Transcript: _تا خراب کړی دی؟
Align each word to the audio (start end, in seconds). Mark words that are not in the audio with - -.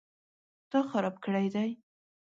_تا 0.69 0.79
خراب 0.91 1.15
کړی 1.25 1.47
دی؟ 1.53 1.69